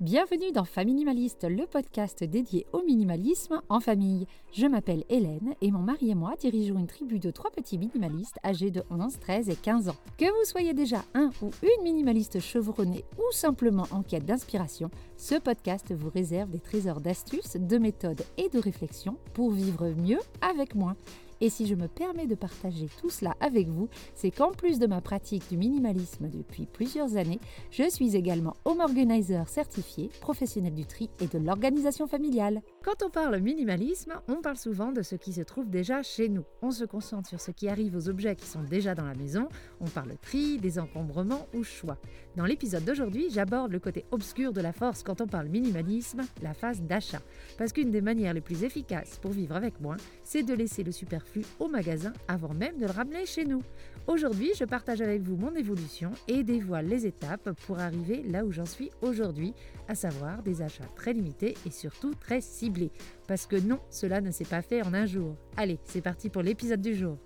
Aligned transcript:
Bienvenue 0.00 0.50
dans 0.50 0.64
Faminimaliste, 0.64 1.44
le 1.44 1.66
podcast 1.66 2.24
dédié 2.24 2.66
au 2.72 2.82
minimalisme 2.82 3.60
en 3.68 3.80
famille. 3.80 4.26
Je 4.50 4.66
m'appelle 4.66 5.04
Hélène 5.10 5.54
et 5.60 5.70
mon 5.70 5.80
mari 5.80 6.10
et 6.10 6.14
moi 6.14 6.36
dirigeons 6.40 6.78
une 6.78 6.86
tribu 6.86 7.18
de 7.18 7.30
trois 7.30 7.50
petits 7.50 7.76
minimalistes 7.76 8.38
âgés 8.42 8.70
de 8.70 8.82
11, 8.90 9.18
13 9.20 9.50
et 9.50 9.56
15 9.56 9.90
ans. 9.90 9.96
Que 10.16 10.24
vous 10.24 10.46
soyez 10.46 10.72
déjà 10.72 11.04
un 11.12 11.30
ou 11.42 11.50
une 11.62 11.84
minimaliste 11.84 12.40
chevronné 12.40 13.04
ou 13.18 13.30
simplement 13.30 13.86
en 13.90 14.02
quête 14.02 14.24
d'inspiration, 14.24 14.90
ce 15.18 15.34
podcast 15.34 15.92
vous 15.92 16.08
réserve 16.08 16.48
des 16.48 16.60
trésors 16.60 17.02
d'astuces, 17.02 17.58
de 17.58 17.76
méthodes 17.76 18.22
et 18.38 18.48
de 18.48 18.58
réflexions 18.58 19.18
pour 19.34 19.50
vivre 19.50 19.90
mieux 19.90 20.20
avec 20.40 20.74
moins. 20.74 20.96
Et 21.42 21.48
si 21.48 21.66
je 21.66 21.74
me 21.74 21.88
permets 21.88 22.26
de 22.26 22.34
partager 22.34 22.86
tout 23.00 23.08
cela 23.08 23.34
avec 23.40 23.68
vous, 23.68 23.88
c'est 24.14 24.30
qu'en 24.30 24.50
plus 24.50 24.78
de 24.78 24.86
ma 24.86 25.00
pratique 25.00 25.48
du 25.48 25.56
minimalisme 25.56 26.28
depuis 26.28 26.66
plusieurs 26.66 27.16
années, 27.16 27.40
je 27.70 27.88
suis 27.88 28.14
également 28.14 28.54
home 28.66 28.80
organizer 28.80 29.48
certifié, 29.48 30.10
professionnel 30.20 30.74
du 30.74 30.84
tri 30.84 31.08
et 31.18 31.26
de 31.26 31.38
l'organisation 31.38 32.06
familiale. 32.06 32.60
Quand 32.84 33.02
on 33.02 33.08
parle 33.08 33.38
minimalisme, 33.38 34.20
on 34.28 34.42
parle 34.42 34.58
souvent 34.58 34.92
de 34.92 35.00
ce 35.00 35.14
qui 35.14 35.32
se 35.32 35.40
trouve 35.40 35.70
déjà 35.70 36.02
chez 36.02 36.28
nous. 36.28 36.44
On 36.60 36.70
se 36.70 36.84
concentre 36.84 37.28
sur 37.28 37.40
ce 37.40 37.52
qui 37.52 37.68
arrive 37.68 37.96
aux 37.96 38.10
objets 38.10 38.36
qui 38.36 38.46
sont 38.46 38.62
déjà 38.62 38.94
dans 38.94 39.06
la 39.06 39.14
maison, 39.14 39.48
on 39.80 39.86
parle 39.86 40.16
tri, 40.20 40.58
désencombrement 40.58 41.46
ou 41.54 41.62
choix. 41.62 41.96
Dans 42.36 42.44
l'épisode 42.44 42.84
d'aujourd'hui, 42.84 43.28
j'aborde 43.30 43.72
le 43.72 43.78
côté 43.78 44.04
obscur 44.10 44.52
de 44.52 44.60
la 44.60 44.72
force 44.72 45.02
quand 45.02 45.22
on 45.22 45.26
parle 45.26 45.48
minimalisme, 45.48 46.20
la 46.42 46.52
phase 46.52 46.82
d'achat. 46.82 47.22
Parce 47.56 47.72
qu'une 47.72 47.90
des 47.90 48.02
manières 48.02 48.34
les 48.34 48.40
plus 48.42 48.62
efficaces 48.62 49.18
pour 49.22 49.30
vivre 49.30 49.56
avec 49.56 49.80
moins, 49.80 49.96
c'est 50.22 50.42
de 50.42 50.52
laisser 50.52 50.82
le 50.84 50.92
superflu 50.92 51.29
au 51.58 51.68
magasin 51.68 52.12
avant 52.28 52.54
même 52.54 52.78
de 52.78 52.86
le 52.86 52.92
ramener 52.92 53.26
chez 53.26 53.44
nous. 53.44 53.62
Aujourd'hui, 54.06 54.52
je 54.58 54.64
partage 54.64 55.00
avec 55.00 55.22
vous 55.22 55.36
mon 55.36 55.54
évolution 55.54 56.10
et 56.26 56.42
dévoile 56.42 56.86
les 56.86 57.06
étapes 57.06 57.50
pour 57.66 57.78
arriver 57.78 58.22
là 58.22 58.44
où 58.44 58.50
j'en 58.50 58.66
suis 58.66 58.90
aujourd'hui, 59.02 59.54
à 59.88 59.94
savoir 59.94 60.42
des 60.42 60.62
achats 60.62 60.88
très 60.96 61.12
limités 61.12 61.54
et 61.66 61.70
surtout 61.70 62.14
très 62.14 62.40
ciblés. 62.40 62.90
Parce 63.28 63.46
que 63.46 63.56
non, 63.56 63.78
cela 63.90 64.20
ne 64.20 64.30
s'est 64.30 64.44
pas 64.44 64.62
fait 64.62 64.82
en 64.82 64.94
un 64.94 65.06
jour. 65.06 65.36
Allez, 65.56 65.78
c'est 65.84 66.00
parti 66.00 66.28
pour 66.28 66.42
l'épisode 66.42 66.80
du 66.80 66.94
jour. 66.94 67.18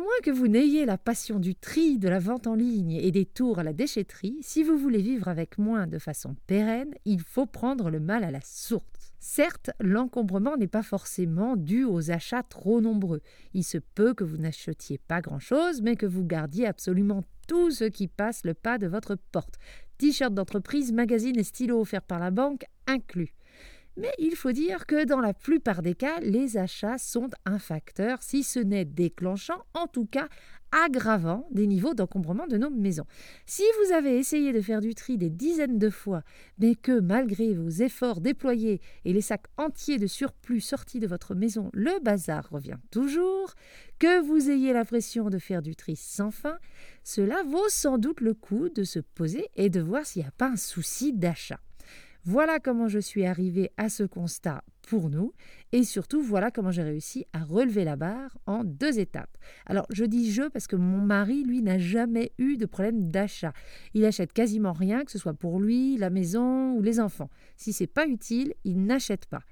Moins 0.00 0.08
que 0.22 0.30
vous 0.30 0.48
n'ayez 0.48 0.86
la 0.86 0.96
passion 0.96 1.38
du 1.38 1.54
tri, 1.54 1.98
de 1.98 2.08
la 2.08 2.20
vente 2.20 2.46
en 2.46 2.54
ligne 2.54 2.92
et 2.92 3.10
des 3.10 3.26
tours 3.26 3.58
à 3.58 3.62
la 3.62 3.74
déchetterie, 3.74 4.38
si 4.40 4.62
vous 4.62 4.78
voulez 4.78 5.02
vivre 5.02 5.28
avec 5.28 5.58
moins 5.58 5.86
de 5.86 5.98
façon 5.98 6.36
pérenne, 6.46 6.94
il 7.04 7.20
faut 7.20 7.44
prendre 7.44 7.90
le 7.90 8.00
mal 8.00 8.24
à 8.24 8.30
la 8.30 8.40
source. 8.40 9.12
Certes, 9.18 9.72
l'encombrement 9.78 10.56
n'est 10.56 10.68
pas 10.68 10.82
forcément 10.82 11.54
dû 11.54 11.84
aux 11.84 12.10
achats 12.10 12.42
trop 12.42 12.80
nombreux. 12.80 13.20
Il 13.52 13.62
se 13.62 13.76
peut 13.76 14.14
que 14.14 14.24
vous 14.24 14.38
n'achetiez 14.38 14.96
pas 14.96 15.20
grand-chose, 15.20 15.82
mais 15.82 15.96
que 15.96 16.06
vous 16.06 16.24
gardiez 16.24 16.66
absolument 16.66 17.22
tout 17.46 17.70
ce 17.70 17.84
qui 17.84 18.08
passe 18.08 18.42
le 18.46 18.54
pas 18.54 18.78
de 18.78 18.86
votre 18.86 19.16
porte. 19.32 19.58
T-shirt 19.98 20.32
d'entreprise, 20.32 20.92
magazine 20.92 21.38
et 21.38 21.44
stylo 21.44 21.78
offerts 21.78 22.00
par 22.00 22.20
la 22.20 22.30
banque 22.30 22.64
inclus. 22.86 23.34
Mais 23.96 24.12
il 24.18 24.36
faut 24.36 24.52
dire 24.52 24.86
que 24.86 25.04
dans 25.04 25.20
la 25.20 25.34
plupart 25.34 25.82
des 25.82 25.94
cas, 25.94 26.20
les 26.20 26.56
achats 26.56 26.98
sont 26.98 27.28
un 27.44 27.58
facteur, 27.58 28.22
si 28.22 28.42
ce 28.42 28.58
n'est 28.60 28.84
déclenchant, 28.84 29.62
en 29.74 29.86
tout 29.86 30.06
cas 30.06 30.28
aggravant 30.72 31.48
des 31.50 31.66
niveaux 31.66 31.94
d'encombrement 31.94 32.46
de 32.46 32.56
nos 32.56 32.70
maisons. 32.70 33.06
Si 33.46 33.64
vous 33.80 33.92
avez 33.92 34.16
essayé 34.18 34.52
de 34.52 34.60
faire 34.60 34.80
du 34.80 34.94
tri 34.94 35.18
des 35.18 35.30
dizaines 35.30 35.78
de 35.78 35.90
fois, 35.90 36.22
mais 36.58 36.74
que 36.74 37.00
malgré 37.00 37.54
vos 37.54 37.68
efforts 37.68 38.20
déployés 38.20 38.80
et 39.04 39.12
les 39.12 39.20
sacs 39.20 39.46
entiers 39.56 39.98
de 39.98 40.06
surplus 40.06 40.60
sortis 40.60 41.00
de 41.00 41.06
votre 41.06 41.34
maison, 41.34 41.70
le 41.72 41.98
bazar 42.02 42.48
revient 42.50 42.78
toujours, 42.90 43.54
que 43.98 44.22
vous 44.22 44.50
ayez 44.50 44.72
l'impression 44.72 45.28
de 45.28 45.38
faire 45.38 45.62
du 45.62 45.74
tri 45.74 45.96
sans 45.96 46.30
fin, 46.30 46.58
cela 47.02 47.42
vaut 47.42 47.68
sans 47.68 47.98
doute 47.98 48.20
le 48.20 48.34
coup 48.34 48.68
de 48.68 48.84
se 48.84 49.00
poser 49.00 49.48
et 49.56 49.70
de 49.70 49.80
voir 49.80 50.06
s'il 50.06 50.22
n'y 50.22 50.28
a 50.28 50.32
pas 50.32 50.50
un 50.50 50.56
souci 50.56 51.12
d'achat. 51.12 51.60
Voilà 52.24 52.60
comment 52.60 52.86
je 52.86 52.98
suis 52.98 53.24
arrivée 53.24 53.70
à 53.78 53.88
ce 53.88 54.02
constat 54.02 54.62
pour 54.82 55.08
nous 55.08 55.32
et 55.72 55.84
surtout 55.84 56.22
voilà 56.22 56.50
comment 56.50 56.70
j'ai 56.70 56.82
réussi 56.82 57.24
à 57.32 57.42
relever 57.42 57.82
la 57.82 57.96
barre 57.96 58.36
en 58.44 58.62
deux 58.62 58.98
étapes. 58.98 59.38
Alors 59.64 59.86
je 59.90 60.04
dis 60.04 60.30
je 60.30 60.42
parce 60.48 60.66
que 60.66 60.76
mon 60.76 61.00
mari 61.00 61.44
lui 61.44 61.62
n'a 61.62 61.78
jamais 61.78 62.32
eu 62.36 62.58
de 62.58 62.66
problème 62.66 63.10
d'achat. 63.10 63.54
Il 63.94 64.04
achète 64.04 64.34
quasiment 64.34 64.74
rien 64.74 65.04
que 65.04 65.10
ce 65.10 65.18
soit 65.18 65.32
pour 65.32 65.60
lui, 65.60 65.96
la 65.96 66.10
maison 66.10 66.74
ou 66.74 66.82
les 66.82 67.00
enfants. 67.00 67.30
Si 67.56 67.72
c'est 67.72 67.86
pas 67.86 68.06
utile, 68.06 68.52
il 68.64 68.84
n'achète 68.84 69.24
pas. 69.24 69.42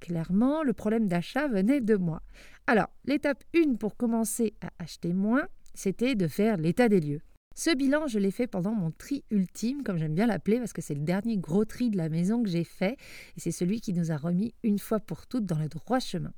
Clairement, 0.00 0.62
le 0.62 0.72
problème 0.72 1.08
d'achat 1.08 1.48
venait 1.48 1.82
de 1.82 1.96
moi. 1.96 2.22
Alors, 2.66 2.88
l'étape 3.04 3.44
1 3.54 3.74
pour 3.74 3.96
commencer 3.96 4.54
à 4.62 4.68
acheter 4.82 5.12
moins, 5.12 5.46
c'était 5.74 6.14
de 6.14 6.26
faire 6.26 6.56
l'état 6.56 6.88
des 6.88 7.00
lieux. 7.00 7.20
Ce 7.56 7.74
bilan, 7.74 8.08
je 8.08 8.18
l'ai 8.18 8.32
fait 8.32 8.48
pendant 8.48 8.72
mon 8.72 8.90
tri 8.90 9.22
ultime, 9.30 9.84
comme 9.84 9.96
j'aime 9.96 10.14
bien 10.14 10.26
l'appeler, 10.26 10.58
parce 10.58 10.72
que 10.72 10.82
c'est 10.82 10.94
le 10.94 11.02
dernier 11.02 11.36
gros 11.36 11.64
tri 11.64 11.88
de 11.88 11.96
la 11.96 12.08
maison 12.08 12.42
que 12.42 12.48
j'ai 12.48 12.64
fait, 12.64 12.96
et 13.36 13.40
c'est 13.40 13.52
celui 13.52 13.80
qui 13.80 13.92
nous 13.92 14.10
a 14.10 14.16
remis 14.16 14.54
une 14.64 14.80
fois 14.80 14.98
pour 14.98 15.28
toutes 15.28 15.46
dans 15.46 15.58
le 15.58 15.68
droit 15.68 16.00
chemin. 16.00 16.32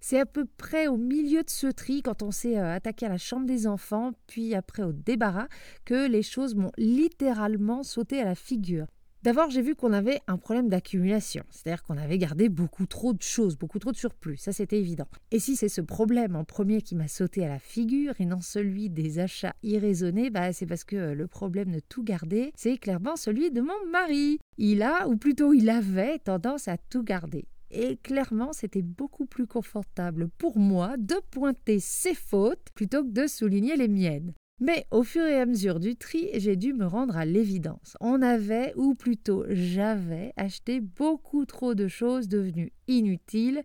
C'est 0.00 0.18
à 0.18 0.26
peu 0.26 0.44
près 0.44 0.88
au 0.88 0.96
milieu 0.96 1.42
de 1.44 1.50
ce 1.50 1.68
tri, 1.68 2.02
quand 2.02 2.22
on 2.22 2.32
s'est 2.32 2.58
euh, 2.58 2.74
attaqué 2.74 3.06
à 3.06 3.08
la 3.08 3.18
chambre 3.18 3.46
des 3.46 3.66
enfants, 3.66 4.12
puis 4.26 4.54
après 4.54 4.82
au 4.82 4.92
débarras, 4.92 5.48
que 5.84 6.08
les 6.08 6.22
choses 6.22 6.56
m'ont 6.56 6.72
littéralement 6.76 7.84
sauté 7.84 8.20
à 8.20 8.24
la 8.24 8.34
figure. 8.34 8.86
D'abord, 9.26 9.50
j'ai 9.50 9.60
vu 9.60 9.74
qu'on 9.74 9.92
avait 9.92 10.20
un 10.28 10.38
problème 10.38 10.68
d'accumulation, 10.68 11.42
c'est-à-dire 11.50 11.82
qu'on 11.82 11.96
avait 11.96 12.16
gardé 12.16 12.48
beaucoup 12.48 12.86
trop 12.86 13.12
de 13.12 13.22
choses, 13.22 13.58
beaucoup 13.58 13.80
trop 13.80 13.90
de 13.90 13.96
surplus, 13.96 14.36
ça 14.36 14.52
c'était 14.52 14.78
évident. 14.78 15.08
Et 15.32 15.40
si 15.40 15.56
c'est 15.56 15.68
ce 15.68 15.80
problème 15.80 16.36
en 16.36 16.44
premier 16.44 16.80
qui 16.80 16.94
m'a 16.94 17.08
sauté 17.08 17.44
à 17.44 17.48
la 17.48 17.58
figure 17.58 18.14
et 18.20 18.24
non 18.24 18.40
celui 18.40 18.88
des 18.88 19.18
achats 19.18 19.56
irraisonnés, 19.64 20.30
bah 20.30 20.52
c'est 20.52 20.64
parce 20.64 20.84
que 20.84 21.12
le 21.12 21.26
problème 21.26 21.72
de 21.72 21.80
tout 21.80 22.04
garder, 22.04 22.52
c'est 22.54 22.78
clairement 22.78 23.16
celui 23.16 23.50
de 23.50 23.62
mon 23.62 23.90
mari. 23.90 24.38
Il 24.58 24.80
a, 24.84 25.08
ou 25.08 25.16
plutôt 25.16 25.52
il 25.52 25.70
avait, 25.70 26.20
tendance 26.20 26.68
à 26.68 26.76
tout 26.78 27.02
garder. 27.02 27.46
Et 27.72 27.96
clairement, 27.96 28.52
c'était 28.52 28.80
beaucoup 28.80 29.26
plus 29.26 29.48
confortable 29.48 30.28
pour 30.38 30.56
moi 30.56 30.94
de 30.98 31.16
pointer 31.32 31.80
ses 31.80 32.14
fautes 32.14 32.68
plutôt 32.76 33.02
que 33.02 33.10
de 33.10 33.26
souligner 33.26 33.74
les 33.74 33.88
miennes. 33.88 34.34
Mais 34.58 34.86
au 34.90 35.02
fur 35.02 35.26
et 35.26 35.38
à 35.38 35.44
mesure 35.44 35.80
du 35.80 35.96
tri, 35.96 36.30
j'ai 36.34 36.56
dû 36.56 36.72
me 36.72 36.86
rendre 36.86 37.18
à 37.18 37.26
l'évidence. 37.26 37.94
On 38.00 38.22
avait, 38.22 38.72
ou 38.76 38.94
plutôt 38.94 39.44
j'avais, 39.50 40.32
acheté 40.36 40.80
beaucoup 40.80 41.44
trop 41.44 41.74
de 41.74 41.88
choses 41.88 42.26
devenues 42.26 42.72
inutiles, 42.88 43.62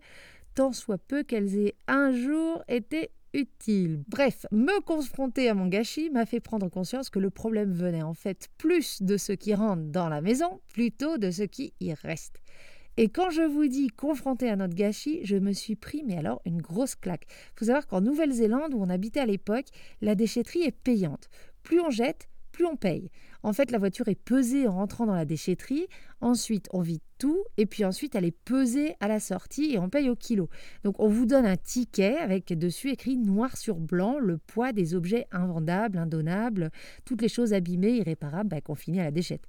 tant 0.54 0.72
soit 0.72 0.98
peu 0.98 1.22
qu'elles 1.22 1.56
aient 1.56 1.76
un 1.88 2.12
jour 2.12 2.62
été 2.68 3.10
utiles. 3.32 4.02
Bref, 4.08 4.44
me 4.52 4.82
confronter 4.82 5.48
à 5.48 5.54
mon 5.54 5.66
gâchis 5.66 6.10
m'a 6.10 6.26
fait 6.26 6.40
prendre 6.40 6.68
conscience 6.68 7.08
que 7.08 7.18
le 7.18 7.30
problème 7.30 7.72
venait 7.72 8.02
en 8.02 8.12
fait 8.12 8.48
plus 8.58 9.00
de 9.00 9.16
ce 9.16 9.32
qui 9.32 9.54
rentre 9.54 9.84
dans 9.84 10.10
la 10.10 10.20
maison, 10.20 10.60
plutôt 10.74 11.16
de 11.16 11.30
ce 11.30 11.44
qui 11.44 11.72
y 11.80 11.94
reste. 11.94 12.42
Et 12.96 13.08
quand 13.08 13.30
je 13.30 13.42
vous 13.42 13.66
dis 13.68 13.88
confronté 13.88 14.48
à 14.48 14.56
notre 14.56 14.74
gâchis, 14.74 15.20
je 15.24 15.36
me 15.36 15.52
suis 15.52 15.76
pris, 15.76 16.02
mais 16.06 16.18
alors, 16.18 16.42
une 16.44 16.60
grosse 16.60 16.94
claque. 16.94 17.26
Il 17.28 17.58
faut 17.58 17.64
savoir 17.66 17.86
qu'en 17.86 18.02
Nouvelle-Zélande, 18.02 18.74
où 18.74 18.82
on 18.82 18.90
habitait 18.90 19.20
à 19.20 19.26
l'époque, 19.26 19.66
la 20.02 20.14
déchetterie 20.14 20.62
est 20.62 20.76
payante. 20.76 21.30
Plus 21.62 21.80
on 21.80 21.90
jette, 21.90 22.28
plus 22.52 22.66
on 22.66 22.76
paye. 22.76 23.10
En 23.42 23.52
fait, 23.52 23.70
la 23.70 23.78
voiture 23.78 24.08
est 24.08 24.14
pesée 24.14 24.68
en 24.68 24.72
rentrant 24.72 25.06
dans 25.06 25.14
la 25.14 25.24
déchetterie, 25.24 25.86
ensuite 26.20 26.68
on 26.72 26.80
vide 26.80 27.00
tout, 27.18 27.42
et 27.56 27.66
puis 27.66 27.84
ensuite 27.84 28.14
elle 28.14 28.24
est 28.24 28.36
pesée 28.44 28.94
à 29.00 29.08
la 29.08 29.18
sortie 29.18 29.72
et 29.72 29.78
on 29.78 29.88
paye 29.88 30.10
au 30.10 30.14
kilo. 30.14 30.48
Donc 30.84 31.00
on 31.00 31.08
vous 31.08 31.26
donne 31.26 31.46
un 31.46 31.56
ticket 31.56 32.18
avec 32.18 32.56
dessus 32.56 32.90
écrit 32.90 33.16
noir 33.16 33.56
sur 33.56 33.76
blanc 33.76 34.18
le 34.20 34.38
poids 34.38 34.72
des 34.72 34.94
objets 34.94 35.26
invendables, 35.32 35.98
indonnables, 35.98 36.70
toutes 37.04 37.22
les 37.22 37.28
choses 37.28 37.52
abîmées, 37.52 37.96
irréparables 37.96 38.50
bah, 38.50 38.60
qu'on 38.60 38.76
finit 38.76 39.00
à 39.00 39.04
la 39.04 39.10
déchette. 39.10 39.48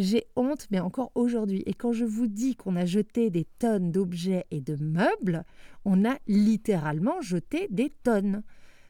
J'ai 0.00 0.28
honte, 0.34 0.66
mais 0.70 0.80
encore 0.80 1.12
aujourd'hui. 1.14 1.62
Et 1.66 1.74
quand 1.74 1.92
je 1.92 2.06
vous 2.06 2.26
dis 2.26 2.56
qu'on 2.56 2.74
a 2.74 2.86
jeté 2.86 3.28
des 3.28 3.44
tonnes 3.58 3.92
d'objets 3.92 4.46
et 4.50 4.62
de 4.62 4.74
meubles, 4.82 5.44
on 5.84 6.06
a 6.06 6.16
littéralement 6.26 7.20
jeté 7.20 7.68
des 7.70 7.90
tonnes. 8.02 8.42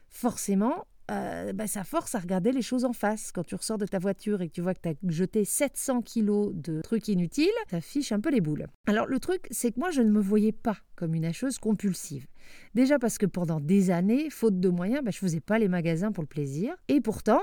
Forcément, 0.07 0.85
euh, 1.11 1.51
bah, 1.51 1.67
ça 1.67 1.83
force 1.83 2.15
à 2.15 2.19
regarder 2.19 2.53
les 2.53 2.61
choses 2.61 2.85
en 2.85 2.93
face. 2.93 3.33
Quand 3.33 3.43
tu 3.43 3.55
ressors 3.55 3.77
de 3.77 3.85
ta 3.85 3.99
voiture 3.99 4.41
et 4.41 4.47
que 4.47 4.53
tu 4.53 4.61
vois 4.61 4.73
que 4.73 4.79
tu 4.83 4.87
as 4.87 4.93
jeté 5.09 5.43
700 5.43 6.01
kilos 6.01 6.53
de 6.53 6.79
trucs 6.79 7.09
inutiles, 7.09 7.49
ça 7.69 7.81
fiche 7.81 8.13
un 8.13 8.21
peu 8.21 8.31
les 8.31 8.39
boules. 8.39 8.67
Alors 8.87 9.05
le 9.05 9.19
truc, 9.19 9.47
c'est 9.51 9.73
que 9.73 9.79
moi, 9.81 9.91
je 9.91 10.01
ne 10.01 10.11
me 10.11 10.21
voyais 10.21 10.53
pas 10.53 10.77
comme 10.95 11.13
une 11.13 11.25
acheuse 11.25 11.57
compulsive. 11.57 12.25
Déjà 12.73 12.99
parce 12.99 13.17
que 13.17 13.25
pendant 13.25 13.59
des 13.59 13.91
années, 13.91 14.29
faute 14.29 14.61
de 14.61 14.69
moyens, 14.69 15.03
bah, 15.03 15.11
je 15.11 15.17
faisais 15.17 15.41
pas 15.41 15.59
les 15.59 15.67
magasins 15.67 16.13
pour 16.13 16.23
le 16.23 16.29
plaisir. 16.29 16.73
Et 16.87 17.01
pourtant, 17.01 17.41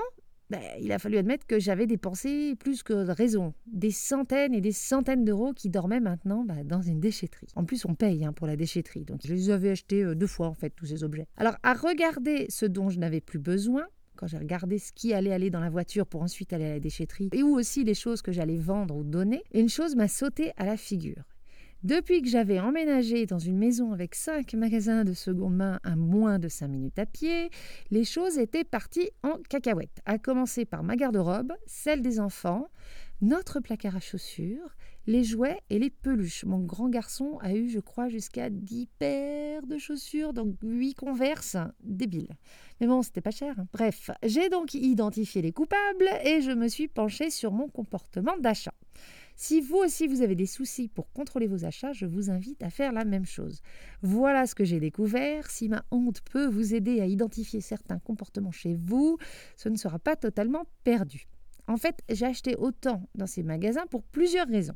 ben, 0.49 0.61
il 0.79 0.91
a 0.91 0.99
fallu 0.99 1.17
admettre 1.17 1.45
que 1.45 1.59
j'avais 1.59 1.85
dépensé 1.85 2.55
plus 2.59 2.81
que 2.83 2.93
raison, 2.93 3.53
des 3.67 3.91
centaines 3.91 4.53
et 4.53 4.61
des 4.61 4.71
centaines 4.71 5.23
d'euros 5.23 5.53
qui 5.53 5.69
dormaient 5.69 5.99
maintenant 5.99 6.43
ben, 6.43 6.63
dans 6.65 6.81
une 6.81 6.99
déchetterie. 6.99 7.47
En 7.55 7.65
plus, 7.65 7.85
on 7.85 7.93
paye 7.93 8.25
hein, 8.25 8.33
pour 8.33 8.47
la 8.47 8.55
déchetterie, 8.55 9.05
donc 9.05 9.21
je 9.23 9.33
les 9.33 9.49
avais 9.51 9.71
achetés 9.71 10.03
euh, 10.03 10.15
deux 10.15 10.27
fois 10.27 10.47
en 10.47 10.53
fait, 10.53 10.71
tous 10.71 10.87
ces 10.87 11.03
objets. 11.03 11.27
Alors, 11.37 11.55
à 11.63 11.73
regarder 11.73 12.47
ce 12.49 12.65
dont 12.65 12.89
je 12.89 12.99
n'avais 12.99 13.21
plus 13.21 13.39
besoin, 13.39 13.85
quand 14.15 14.27
j'ai 14.27 14.37
regardé 14.37 14.79
ce 14.79 14.91
qui 14.91 15.13
allait 15.13 15.31
aller 15.31 15.49
dans 15.49 15.61
la 15.61 15.69
voiture 15.69 16.05
pour 16.05 16.21
ensuite 16.21 16.51
aller 16.51 16.65
à 16.65 16.73
la 16.73 16.79
déchetterie, 16.79 17.29
et 17.31 17.43
où 17.43 17.55
aussi 17.55 17.83
les 17.83 17.93
choses 17.93 18.21
que 18.21 18.31
j'allais 18.31 18.57
vendre 18.57 18.95
ou 18.95 19.03
donner, 19.03 19.43
une 19.53 19.69
chose 19.69 19.95
m'a 19.95 20.07
sauté 20.07 20.51
à 20.57 20.65
la 20.65 20.77
figure. 20.77 21.23
Depuis 21.83 22.21
que 22.21 22.27
j'avais 22.27 22.59
emménagé 22.59 23.25
dans 23.25 23.39
une 23.39 23.57
maison 23.57 23.93
avec 23.93 24.13
cinq 24.13 24.53
magasins 24.53 25.05
de 25.05 25.13
seconde 25.13 25.55
main 25.55 25.79
à 25.83 25.95
moins 25.95 26.37
de 26.37 26.49
cinq 26.49 26.67
minutes 26.67 26.99
à 26.99 27.05
pied, 27.05 27.49
les 27.89 28.03
choses 28.03 28.37
étaient 28.37 28.65
parties 28.65 29.09
en 29.23 29.37
cacahuète. 29.47 30.01
À 30.05 30.17
commencer 30.17 30.65
par 30.65 30.83
ma 30.83 30.97
garde-robe, 30.97 31.53
celle 31.67 32.01
des 32.01 32.19
enfants, 32.19 32.67
notre 33.21 33.61
placard 33.61 33.95
à 33.95 34.01
chaussures, 34.01 34.75
les 35.07 35.23
jouets 35.23 35.61
et 35.69 35.79
les 35.79 35.89
peluches. 35.89 36.43
Mon 36.43 36.59
grand 36.59 36.89
garçon 36.89 37.37
a 37.41 37.53
eu, 37.53 37.69
je 37.69 37.79
crois, 37.79 38.09
jusqu'à 38.09 38.49
10 38.49 38.87
paires 38.99 39.65
de 39.65 39.77
chaussures, 39.77 40.33
donc 40.33 40.55
8 40.61 40.95
converses. 40.95 41.55
Débile. 41.81 42.27
Mais 42.81 42.87
bon, 42.87 43.01
c'était 43.03 43.21
pas 43.21 43.31
cher. 43.31 43.55
Bref, 43.71 44.11
j'ai 44.23 44.49
donc 44.49 44.73
identifié 44.73 45.41
les 45.41 45.53
coupables 45.53 46.09
et 46.25 46.41
je 46.41 46.51
me 46.51 46.67
suis 46.67 46.89
penchée 46.89 47.29
sur 47.29 47.53
mon 47.53 47.69
comportement 47.69 48.37
d'achat. 48.37 48.73
Si 49.41 49.61
vous 49.61 49.77
aussi 49.77 50.05
vous 50.05 50.21
avez 50.21 50.35
des 50.35 50.45
soucis 50.45 50.89
pour 50.89 51.13
contrôler 51.13 51.47
vos 51.47 51.63
achats, 51.63 51.93
je 51.93 52.05
vous 52.05 52.29
invite 52.29 52.61
à 52.61 52.69
faire 52.69 52.91
la 52.91 53.05
même 53.05 53.25
chose. 53.25 53.61
Voilà 54.01 54.45
ce 54.45 54.53
que 54.53 54.65
j'ai 54.65 54.81
découvert. 54.81 55.49
Si 55.49 55.69
ma 55.69 55.85
honte 55.91 56.19
peut 56.29 56.45
vous 56.45 56.73
aider 56.75 56.99
à 56.99 57.05
identifier 57.05 57.61
certains 57.61 57.99
comportements 57.99 58.51
chez 58.51 58.75
vous, 58.75 59.17
ce 59.55 59.69
ne 59.69 59.77
sera 59.77 59.97
pas 59.97 60.17
totalement 60.17 60.65
perdu. 60.83 61.25
En 61.67 61.77
fait, 61.77 62.01
j'ai 62.09 62.25
acheté 62.25 62.57
autant 62.57 63.01
dans 63.15 63.27
ces 63.27 63.43
magasins 63.43 63.87
pour 63.89 64.03
plusieurs 64.03 64.49
raisons. 64.49 64.75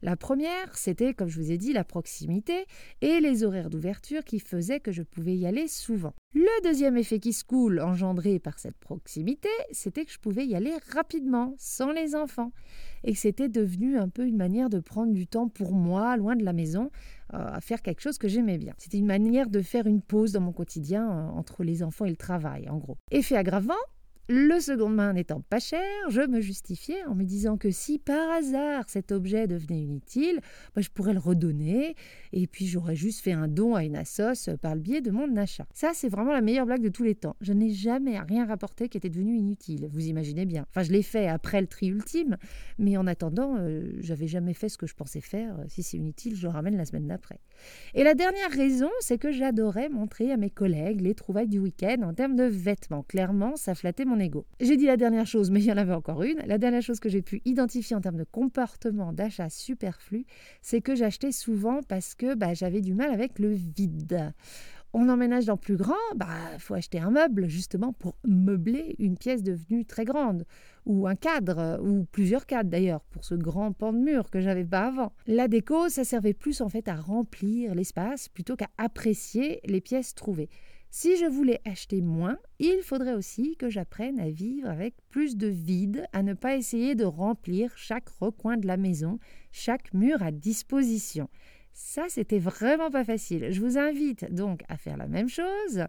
La 0.00 0.16
première, 0.16 0.76
c'était, 0.76 1.12
comme 1.12 1.28
je 1.28 1.40
vous 1.40 1.50
ai 1.50 1.58
dit, 1.58 1.72
la 1.72 1.82
proximité 1.82 2.66
et 3.00 3.18
les 3.18 3.42
horaires 3.42 3.68
d'ouverture 3.68 4.22
qui 4.24 4.38
faisaient 4.38 4.78
que 4.78 4.92
je 4.92 5.02
pouvais 5.02 5.36
y 5.36 5.44
aller 5.46 5.66
souvent. 5.66 6.14
Le 6.34 6.62
deuxième 6.62 6.96
effet 6.96 7.18
qui 7.18 7.32
se 7.32 7.42
coule 7.42 7.80
engendré 7.80 8.38
par 8.38 8.60
cette 8.60 8.76
proximité, 8.76 9.48
c'était 9.72 10.04
que 10.04 10.12
je 10.12 10.18
pouvais 10.18 10.46
y 10.46 10.54
aller 10.54 10.74
rapidement, 10.92 11.54
sans 11.58 11.90
les 11.90 12.14
enfants, 12.14 12.52
et 13.02 13.12
que 13.12 13.18
c'était 13.18 13.48
devenu 13.48 13.98
un 13.98 14.08
peu 14.08 14.24
une 14.24 14.36
manière 14.36 14.70
de 14.70 14.78
prendre 14.78 15.12
du 15.12 15.26
temps 15.26 15.48
pour 15.48 15.72
moi, 15.72 16.16
loin 16.16 16.36
de 16.36 16.44
la 16.44 16.52
maison, 16.52 16.90
euh, 17.34 17.38
à 17.38 17.60
faire 17.60 17.82
quelque 17.82 18.00
chose 18.00 18.18
que 18.18 18.28
j'aimais 18.28 18.58
bien. 18.58 18.74
C'était 18.78 18.98
une 18.98 19.06
manière 19.06 19.50
de 19.50 19.62
faire 19.62 19.86
une 19.86 20.00
pause 20.00 20.32
dans 20.32 20.40
mon 20.40 20.52
quotidien 20.52 21.10
euh, 21.10 21.28
entre 21.30 21.64
les 21.64 21.82
enfants 21.82 22.04
et 22.04 22.10
le 22.10 22.16
travail, 22.16 22.68
en 22.68 22.76
gros. 22.76 22.98
Effet 23.10 23.36
aggravant, 23.36 23.74
le 24.28 24.60
second 24.60 24.90
main 24.90 25.14
n'étant 25.14 25.40
pas 25.40 25.58
cher, 25.58 25.80
je 26.10 26.20
me 26.20 26.42
justifiais 26.42 27.02
en 27.06 27.14
me 27.14 27.24
disant 27.24 27.56
que 27.56 27.70
si 27.70 27.98
par 27.98 28.30
hasard 28.30 28.84
cet 28.88 29.10
objet 29.10 29.46
devenait 29.46 29.80
inutile, 29.80 30.40
bah, 30.76 30.82
je 30.82 30.90
pourrais 30.90 31.14
le 31.14 31.18
redonner 31.18 31.96
et 32.34 32.46
puis 32.46 32.66
j'aurais 32.66 32.94
juste 32.94 33.22
fait 33.22 33.32
un 33.32 33.48
don 33.48 33.74
à 33.74 33.84
une 33.84 33.96
assoce 33.96 34.50
par 34.60 34.74
le 34.74 34.82
biais 34.82 35.00
de 35.00 35.10
mon 35.10 35.34
achat. 35.36 35.66
Ça, 35.72 35.92
c'est 35.94 36.10
vraiment 36.10 36.32
la 36.32 36.42
meilleure 36.42 36.66
blague 36.66 36.82
de 36.82 36.90
tous 36.90 37.04
les 37.04 37.14
temps. 37.14 37.36
Je 37.40 37.54
n'ai 37.54 37.70
jamais 37.70 38.18
rien 38.20 38.44
rapporté 38.44 38.90
qui 38.90 38.98
était 38.98 39.08
devenu 39.08 39.34
inutile, 39.36 39.88
vous 39.90 40.06
imaginez 40.08 40.44
bien. 40.44 40.66
Enfin, 40.68 40.82
je 40.82 40.92
l'ai 40.92 41.02
fait 41.02 41.26
après 41.26 41.62
le 41.62 41.66
tri 41.66 41.88
ultime, 41.88 42.36
mais 42.78 42.98
en 42.98 43.06
attendant, 43.06 43.56
euh, 43.58 43.92
j'avais 44.00 44.28
jamais 44.28 44.52
fait 44.52 44.68
ce 44.68 44.76
que 44.76 44.86
je 44.86 44.94
pensais 44.94 45.22
faire. 45.22 45.56
Si 45.68 45.82
c'est 45.82 45.96
inutile, 45.96 46.36
je 46.36 46.42
le 46.42 46.52
ramène 46.52 46.76
la 46.76 46.84
semaine 46.84 47.06
d'après. 47.06 47.40
Et 47.94 48.04
la 48.04 48.12
dernière 48.12 48.50
raison, 48.50 48.90
c'est 49.00 49.16
que 49.16 49.32
j'adorais 49.32 49.88
montrer 49.88 50.32
à 50.32 50.36
mes 50.36 50.50
collègues 50.50 51.00
les 51.00 51.14
trouvailles 51.14 51.48
du 51.48 51.58
week-end 51.58 52.02
en 52.02 52.12
termes 52.12 52.36
de 52.36 52.44
vêtements. 52.44 53.04
Clairement, 53.04 53.56
ça 53.56 53.74
flattait 53.74 54.04
mon 54.04 54.17
j'ai 54.60 54.76
dit 54.76 54.86
la 54.86 54.96
dernière 54.96 55.26
chose, 55.26 55.50
mais 55.50 55.60
il 55.60 55.66
y 55.66 55.72
en 55.72 55.76
avait 55.76 55.94
encore 55.94 56.22
une. 56.22 56.38
La 56.46 56.58
dernière 56.58 56.82
chose 56.82 57.00
que 57.00 57.08
j'ai 57.08 57.22
pu 57.22 57.40
identifier 57.44 57.96
en 57.96 58.00
termes 58.00 58.16
de 58.16 58.24
comportement 58.24 59.12
d'achat 59.12 59.48
superflu, 59.48 60.26
c'est 60.62 60.80
que 60.80 60.94
j'achetais 60.94 61.32
souvent 61.32 61.80
parce 61.88 62.14
que 62.14 62.34
bah, 62.34 62.54
j'avais 62.54 62.80
du 62.80 62.94
mal 62.94 63.10
avec 63.10 63.38
le 63.38 63.52
vide. 63.52 64.32
On 64.94 65.10
emménage 65.10 65.44
dans 65.44 65.58
plus 65.58 65.76
grand, 65.76 65.94
bah 66.16 66.26
faut 66.58 66.72
acheter 66.72 66.98
un 66.98 67.10
meuble 67.10 67.46
justement 67.46 67.92
pour 67.92 68.16
meubler 68.24 68.96
une 68.98 69.18
pièce 69.18 69.42
devenue 69.42 69.84
très 69.84 70.06
grande 70.06 70.46
ou 70.86 71.06
un 71.06 71.14
cadre 71.14 71.78
ou 71.82 72.06
plusieurs 72.10 72.46
cadres 72.46 72.70
d'ailleurs 72.70 73.04
pour 73.10 73.22
ce 73.22 73.34
grand 73.34 73.72
pan 73.72 73.92
de 73.92 73.98
mur 73.98 74.30
que 74.30 74.40
j'avais 74.40 74.64
pas 74.64 74.86
avant. 74.86 75.12
La 75.26 75.46
déco, 75.46 75.90
ça 75.90 76.04
servait 76.04 76.32
plus 76.32 76.62
en 76.62 76.70
fait 76.70 76.88
à 76.88 76.96
remplir 76.96 77.74
l'espace 77.74 78.30
plutôt 78.30 78.56
qu'à 78.56 78.68
apprécier 78.78 79.60
les 79.66 79.82
pièces 79.82 80.14
trouvées. 80.14 80.48
Si 80.90 81.18
je 81.18 81.26
voulais 81.26 81.60
acheter 81.66 82.00
moins, 82.00 82.38
il 82.58 82.80
faudrait 82.82 83.14
aussi 83.14 83.56
que 83.56 83.68
j'apprenne 83.68 84.18
à 84.18 84.30
vivre 84.30 84.68
avec 84.68 84.94
plus 85.10 85.36
de 85.36 85.46
vide, 85.46 86.06
à 86.12 86.22
ne 86.22 86.32
pas 86.32 86.56
essayer 86.56 86.94
de 86.94 87.04
remplir 87.04 87.76
chaque 87.76 88.08
recoin 88.08 88.56
de 88.56 88.66
la 88.66 88.78
maison, 88.78 89.18
chaque 89.52 89.92
mur 89.92 90.22
à 90.22 90.30
disposition. 90.30 91.28
Ça, 91.74 92.06
c'était 92.08 92.38
vraiment 92.38 92.90
pas 92.90 93.04
facile. 93.04 93.48
Je 93.50 93.60
vous 93.60 93.78
invite 93.78 94.32
donc 94.34 94.62
à 94.68 94.76
faire 94.78 94.96
la 94.96 95.06
même 95.06 95.28
chose. 95.28 95.84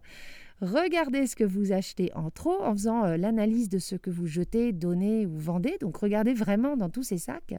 Regardez 0.62 1.26
ce 1.26 1.38
que 1.38 1.46
vous 1.46 1.72
achetez 1.72 2.12
en 2.14 2.30
trop 2.30 2.62
en 2.62 2.74
faisant 2.74 3.06
euh, 3.06 3.16
l'analyse 3.16 3.70
de 3.70 3.80
ce 3.80 3.96
que 3.96 4.10
vous 4.10 4.28
jetez, 4.28 4.74
donnez 4.74 5.26
ou 5.26 5.38
vendez. 5.38 5.78
Donc 5.80 5.96
regardez 5.98 6.34
vraiment 6.34 6.76
dans 6.76 6.90
tous 6.90 7.04
ces 7.04 7.18
sacs 7.18 7.56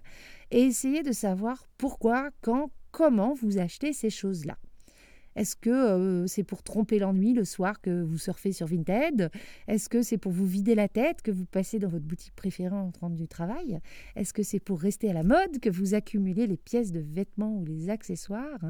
et 0.51 0.63
essayez 0.63 1.03
de 1.03 1.13
savoir 1.13 1.67
pourquoi, 1.79 2.31
quand, 2.43 2.71
comment 2.91 3.33
vous 3.33 3.59
achetez 3.59 3.95
ces 3.95 4.11
choses-là. 4.11 4.59
Est-ce 5.37 5.57
que 5.57 5.71
euh, 5.71 6.27
c'est 6.27 6.43
pour 6.43 6.63
tromper 6.63 6.99
l'ennui 6.99 7.35
le 7.35 7.45
soir 7.45 7.81
que 7.81 8.03
vous 8.03 8.19
surfez 8.19 8.53
sur 8.53 8.67
Vinted? 8.67 9.31
Est-ce 9.69 9.89
que 9.89 10.03
c'est 10.03 10.19
pour 10.19 10.33
vous 10.33 10.47
vider 10.47 10.75
la 10.75 10.89
tête 10.89 11.23
que 11.23 11.31
vous 11.31 11.47
passez 11.47 11.79
dans 11.79 11.89
votre 11.89 12.05
boutique 12.05 12.35
préférée 12.35 12.75
en 12.75 12.85
rentrant 12.85 13.11
du 13.11 13.29
travail? 13.29 13.81
Est-ce 14.17 14.33
que 14.33 14.43
c'est 14.43 14.61
pour 14.61 14.81
rester 14.81 15.11
à 15.11 15.13
la 15.13 15.23
mode 15.23 15.61
que 15.61 15.71
vous 15.71 15.95
accumulez 15.95 16.47
les 16.47 16.57
pièces 16.57 16.93
de 16.93 17.01
vêtements 17.01 17.57
ou 17.57 17.65
les 17.65 17.91
accessoires? 17.91 18.61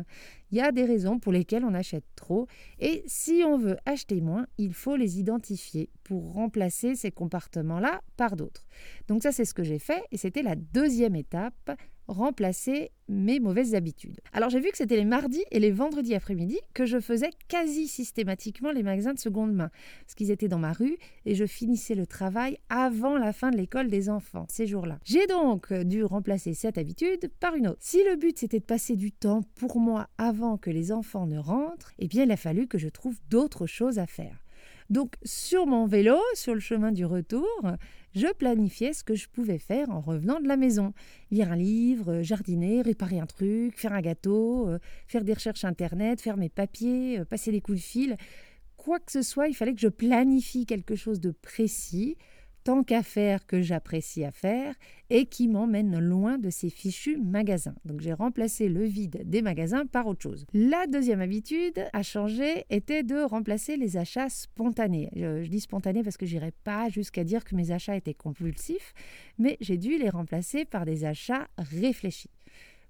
Il 0.50 0.58
y 0.58 0.60
a 0.60 0.72
des 0.72 0.84
raisons 0.84 1.18
pour 1.18 1.32
lesquelles 1.32 1.64
on 1.64 1.74
achète 1.74 2.04
trop. 2.14 2.46
Et 2.78 3.02
si 3.06 3.42
on 3.46 3.56
veut 3.56 3.76
acheter 3.86 4.20
moins, 4.20 4.46
il 4.58 4.74
faut 4.74 4.96
les 4.96 5.18
identifier 5.18 5.90
pour 6.04 6.32
remplacer 6.32 6.94
ces 6.94 7.10
comportements-là 7.10 8.02
par 8.16 8.36
d'autres. 8.36 8.66
Donc 9.08 9.22
ça 9.22 9.32
c'est 9.32 9.44
ce 9.44 9.54
que 9.54 9.64
j'ai 9.64 9.78
fait 9.78 10.02
et 10.10 10.16
c'était 10.16 10.42
la 10.42 10.56
deuxième 10.56 11.16
étape 11.16 11.70
remplacer 12.10 12.90
mes 13.08 13.40
mauvaises 13.40 13.74
habitudes. 13.74 14.20
Alors 14.32 14.50
j'ai 14.50 14.60
vu 14.60 14.70
que 14.70 14.76
c'était 14.76 14.96
les 14.96 15.04
mardis 15.04 15.44
et 15.50 15.58
les 15.58 15.70
vendredis 15.70 16.14
après-midi 16.14 16.58
que 16.74 16.86
je 16.86 17.00
faisais 17.00 17.30
quasi 17.48 17.88
systématiquement 17.88 18.72
les 18.72 18.82
magasins 18.82 19.14
de 19.14 19.18
seconde 19.18 19.52
main, 19.52 19.70
parce 20.02 20.14
qu'ils 20.14 20.30
étaient 20.30 20.48
dans 20.48 20.58
ma 20.58 20.72
rue 20.72 20.96
et 21.26 21.34
je 21.34 21.44
finissais 21.46 21.94
le 21.94 22.06
travail 22.06 22.58
avant 22.68 23.16
la 23.16 23.32
fin 23.32 23.50
de 23.50 23.56
l'école 23.56 23.88
des 23.88 24.10
enfants 24.10 24.46
ces 24.48 24.66
jours-là. 24.66 24.98
J'ai 25.04 25.26
donc 25.26 25.72
dû 25.72 26.04
remplacer 26.04 26.54
cette 26.54 26.78
habitude 26.78 27.30
par 27.40 27.54
une 27.54 27.68
autre. 27.68 27.78
Si 27.80 28.02
le 28.04 28.16
but 28.16 28.38
c'était 28.38 28.60
de 28.60 28.64
passer 28.64 28.96
du 28.96 29.12
temps 29.12 29.42
pour 29.54 29.78
moi 29.78 30.08
avant 30.18 30.56
que 30.56 30.70
les 30.70 30.92
enfants 30.92 31.26
ne 31.26 31.38
rentrent, 31.38 31.92
eh 31.98 32.08
bien 32.08 32.24
il 32.24 32.30
a 32.30 32.36
fallu 32.36 32.66
que 32.66 32.78
je 32.78 32.88
trouve 32.88 33.18
d'autres 33.28 33.66
choses 33.66 33.98
à 33.98 34.06
faire. 34.06 34.44
Donc 34.90 35.14
sur 35.22 35.66
mon 35.66 35.86
vélo, 35.86 36.18
sur 36.34 36.52
le 36.52 36.60
chemin 36.60 36.90
du 36.90 37.04
retour, 37.04 37.46
je 38.14 38.26
planifiais 38.32 38.92
ce 38.92 39.04
que 39.04 39.14
je 39.14 39.28
pouvais 39.28 39.58
faire 39.58 39.90
en 39.90 40.00
revenant 40.00 40.40
de 40.40 40.48
la 40.48 40.56
maison. 40.56 40.92
Lire 41.30 41.52
un 41.52 41.56
livre, 41.56 42.22
jardiner, 42.22 42.82
réparer 42.82 43.20
un 43.20 43.26
truc, 43.26 43.78
faire 43.78 43.92
un 43.92 44.00
gâteau, 44.00 44.68
euh, 44.68 44.78
faire 45.06 45.24
des 45.24 45.34
recherches 45.34 45.64
internet, 45.64 46.20
faire 46.20 46.36
mes 46.36 46.48
papiers, 46.48 47.20
euh, 47.20 47.24
passer 47.24 47.52
des 47.52 47.60
coups 47.60 47.78
de 47.78 47.82
fil. 47.82 48.16
Quoi 48.76 48.98
que 48.98 49.12
ce 49.12 49.22
soit, 49.22 49.48
il 49.48 49.54
fallait 49.54 49.74
que 49.74 49.80
je 49.80 49.88
planifie 49.88 50.66
quelque 50.66 50.96
chose 50.96 51.20
de 51.20 51.30
précis 51.30 52.16
tant 52.64 52.82
qu'à 52.82 53.02
faire 53.02 53.46
que 53.46 53.62
j'apprécie 53.62 54.24
à 54.24 54.32
faire 54.32 54.74
et 55.08 55.26
qui 55.26 55.48
m'emmène 55.48 55.98
loin 55.98 56.38
de 56.38 56.50
ces 56.50 56.70
fichus 56.70 57.18
magasins. 57.18 57.74
Donc 57.84 58.00
j'ai 58.00 58.12
remplacé 58.12 58.68
le 58.68 58.84
vide 58.84 59.22
des 59.24 59.42
magasins 59.42 59.86
par 59.86 60.06
autre 60.06 60.22
chose. 60.22 60.46
La 60.52 60.86
deuxième 60.86 61.20
habitude 61.20 61.84
à 61.92 62.02
changer 62.02 62.64
était 62.70 63.02
de 63.02 63.20
remplacer 63.20 63.76
les 63.76 63.96
achats 63.96 64.28
spontanés. 64.28 65.10
Je, 65.14 65.46
dis 65.48 65.60
spontanés 65.60 66.02
parce 66.02 66.16
que 66.16 66.26
j'irai 66.26 66.52
pas 66.64 66.88
jusqu'à 66.88 67.24
dire 67.24 67.44
que 67.44 67.54
mes 67.54 67.70
achats 67.70 67.96
étaient 67.96 68.14
compulsifs, 68.14 68.94
mais 69.38 69.56
j'ai 69.60 69.78
dû 69.78 69.98
les 69.98 70.10
remplacer 70.10 70.64
par 70.64 70.84
des 70.84 71.04
achats 71.04 71.48
réfléchis. 71.58 72.30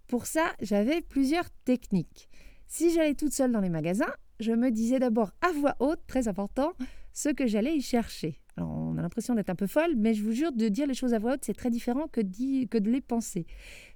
Pour 0.06 0.26
ça, 0.26 0.52
j'avais 0.60 1.00
plusieurs 1.00 1.50
techniques. 1.64 2.28
Si 2.66 2.92
j'allais 2.92 3.14
toute 3.14 3.32
seule 3.32 3.52
dans 3.52 3.60
les 3.60 3.68
magasins, 3.68 4.12
je 4.40 4.52
me 4.52 4.70
disais 4.70 4.98
d'abord 4.98 5.32
à 5.40 5.52
voix 5.52 5.76
haute, 5.80 6.00
très 6.06 6.28
important, 6.28 6.72
ce 7.12 7.28
que 7.28 7.46
j'allais 7.46 7.76
y 7.76 7.82
chercher 7.82 8.40
on 8.60 8.89
a 9.00 9.02
l'impression 9.02 9.34
d'être 9.34 9.50
un 9.50 9.54
peu 9.54 9.66
folle, 9.66 9.94
mais 9.96 10.14
je 10.14 10.22
vous 10.22 10.32
jure, 10.32 10.52
de 10.52 10.68
dire 10.68 10.86
les 10.86 10.94
choses 10.94 11.14
à 11.14 11.18
voix 11.18 11.34
haute, 11.34 11.40
c'est 11.42 11.54
très 11.54 11.70
différent 11.70 12.06
que, 12.06 12.20
de 12.20 12.90
les 12.90 13.00
penser. 13.00 13.46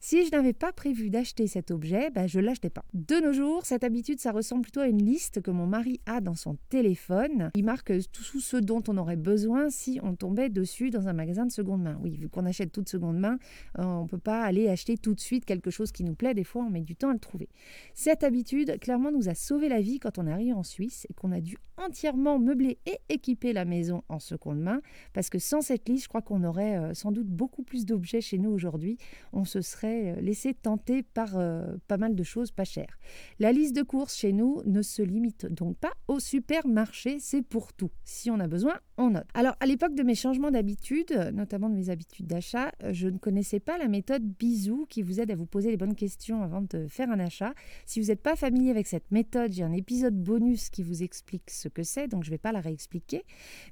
Si 0.01 0.27
je 0.27 0.31
n'avais 0.33 0.53
pas 0.53 0.73
prévu 0.73 1.11
d'acheter 1.11 1.47
cet 1.47 1.71
objet, 1.71 2.11
ben, 2.11 2.27
je 2.27 2.41
ne 2.41 2.45
l'achetais 2.45 2.71
pas. 2.71 2.85
De 2.93 3.17
nos 3.17 3.33
jours, 3.33 3.65
cette 3.65 3.85
habitude, 3.85 4.21
ça 4.21 4.33
ressemble 4.33 4.63
plutôt 4.63 4.81
à 4.81 4.89
une 4.89 5.03
liste 5.03 5.41
que 5.41 5.51
mon 5.51 5.67
mari 5.67 6.01
a 6.07 6.21
dans 6.21 6.35
son 6.35 6.57
téléphone. 6.69 7.51
Il 7.55 7.65
marque 7.65 7.93
tout 8.13 8.41
ce 8.41 8.57
dont 8.57 8.83
on 8.89 8.99
aurait 8.99 9.17
besoin 9.17 9.71
si 9.71 10.01
on 10.03 10.15
tombait 10.15 10.51
dessus 10.51 10.91
dans 10.91 11.09
un 11.09 11.13
magasin 11.13 11.47
de 11.47 11.53
seconde 11.53 11.83
main. 11.83 11.99
Oui, 12.03 12.17
vu 12.17 12.29
qu'on 12.29 12.47
achète 12.47 12.73
tout 12.73 12.83
de 12.83 12.89
seconde 12.89 13.19
main, 13.19 13.39
euh, 13.79 13.85
on 13.85 14.03
ne 14.03 14.09
peut 14.09 14.19
pas 14.19 14.43
aller 14.43 14.69
acheter 14.69 14.99
tout 14.99 15.15
de 15.15 15.21
suite 15.21 15.45
quelque 15.45 15.71
chose 15.71 15.93
qui 15.93 16.05
nous 16.05 16.15
plaît. 16.15 16.35
Des 16.35 16.45
fois, 16.45 16.65
on 16.65 16.71
met 16.71 16.81
du 16.81 16.97
temps 16.97 17.11
à 17.11 17.15
le 17.15 17.19
trouver. 17.19 17.49
Cette 17.95 18.25
habitude, 18.25 18.79
clairement, 18.81 19.11
nous 19.11 19.29
a 19.29 19.35
sauvé 19.35 19.69
la 19.69 19.81
vie 19.81 19.99
quand 19.99 20.19
on 20.19 20.27
arrive 20.27 20.55
en 20.55 20.63
Suisse 20.63 21.07
et 21.09 21.15
qu'on 21.15 21.33
a 21.33 21.41
dû 21.41 21.57
entièrement 21.77 22.39
meubler 22.39 22.79
et 22.87 22.99
équiper 23.09 23.53
la 23.53 23.65
maison 23.65 24.03
en 24.09 24.19
seconde 24.19 24.61
main 24.61 24.81
parce 25.13 25.31
que 25.31 25.39
sans 25.39 25.61
cette 25.61 25.89
liste, 25.89 26.05
je 26.05 26.09
crois 26.09 26.23
qu'on 26.23 26.45
aurait 26.45 26.79
euh, 26.79 26.95
sans 26.95 27.13
doute 27.13 27.27
beaucoup 27.27 27.63
plus 27.63 27.87
d'objets 27.87 28.21
chez 28.21 28.39
nous 28.39 28.51
aujourd'hui. 28.51 28.99
On 29.33 29.45
se 29.45 29.61
serait 29.61 30.13
euh, 30.13 30.21
laissé 30.21 30.55
tenter 30.55 31.03
par 31.03 31.37
euh, 31.37 31.77
pas 31.89 31.97
mal 31.97 32.15
de 32.15 32.23
choses 32.23 32.51
pas 32.51 32.65
chères. 32.65 32.99
La 33.39 33.53
liste 33.53 33.75
de 33.75 33.83
courses 33.83 34.17
chez 34.17 34.33
nous 34.33 34.63
ne 34.67 34.83
se 34.83 35.03
limite 35.03 35.47
donc 35.47 35.77
pas 35.77 35.93
au 36.09 36.21
supermarché, 36.21 37.19
c'est 37.21 37.43
pour 37.43 37.73
tout. 37.73 37.91
Si 38.05 38.31
on 38.31 38.41
a 38.41 38.47
besoin, 38.47 38.79
on 38.97 39.11
note. 39.11 39.27
Alors, 39.35 39.57
à 39.61 39.67
l'époque 39.67 39.95
de 39.95 40.03
mes 40.03 40.15
changements 40.15 40.51
d'habitude, 40.51 41.31
notamment 41.35 41.69
de 41.69 41.75
mes 41.75 41.91
habitudes 41.91 42.27
d'achat, 42.27 42.73
je 42.91 43.09
ne 43.09 43.19
connaissais 43.19 43.61
pas 43.61 43.79
la 43.79 43.89
méthode 43.89 44.23
Bisou 44.23 44.87
qui 44.89 45.03
vous 45.03 45.21
aide 45.21 45.31
à 45.31 45.35
vous 45.35 45.47
poser 45.47 45.71
les 45.71 45.77
bonnes 45.77 45.95
questions 45.95 46.43
avant 46.43 46.63
de 46.63 46.87
faire 46.89 47.11
un 47.11 47.19
achat. 47.19 47.55
Si 47.87 48.01
vous 48.01 48.09
n'êtes 48.09 48.23
pas 48.23 48.37
familier 48.37 48.71
avec 48.71 48.87
cette 48.87 49.11
méthode, 49.11 49.53
j'ai 49.53 49.63
un 49.63 49.73
épisode 49.73 50.15
bonus 50.15 50.71
qui 50.71 50.83
vous 50.83 51.03
explique 51.03 51.51
ce 51.51 51.69
que 51.69 51.83
c'est, 51.83 52.09
donc 52.09 52.25
je 52.25 52.31
ne 52.31 52.35
vais 52.35 52.39
pas 52.39 52.53
la 52.53 52.61
réexpliquer. 52.61 53.25